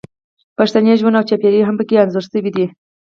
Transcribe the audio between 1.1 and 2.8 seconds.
او چاپیریال هم پکې انځور شوی دی